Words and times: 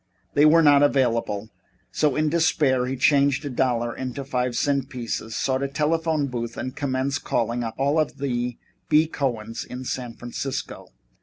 They 0.33 0.45
were 0.45 0.63
not 0.63 0.81
available, 0.81 1.51
so 1.91 2.15
in 2.15 2.27
despair 2.29 2.87
he 2.87 2.95
changed 2.97 3.45
a 3.45 3.51
dollar 3.51 3.95
into 3.95 4.25
five 4.25 4.55
cent 4.55 4.89
pieces, 4.89 5.35
sought 5.35 5.61
a 5.61 5.67
telephone 5.67 6.25
booth 6.25 6.57
and 6.57 6.75
commenced 6.75 7.23
calling 7.23 7.63
up 7.63 7.75
all 7.77 8.03
the 8.03 8.57
B. 8.89 9.05
Cohens 9.05 9.63
in 9.63 9.83
San 9.85 10.15
Francisco. 10.15 10.87